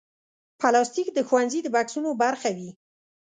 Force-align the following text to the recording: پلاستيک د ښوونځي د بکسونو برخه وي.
پلاستيک 0.59 1.07
د 1.13 1.19
ښوونځي 1.27 1.59
د 1.63 1.67
بکسونو 1.75 2.09
برخه 2.23 2.49
وي. 2.57 2.69